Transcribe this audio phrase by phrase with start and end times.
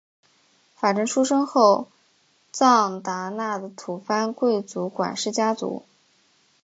[0.75, 1.87] 法成出生于后
[2.51, 5.83] 藏达那的吐蕃贵族管氏家族。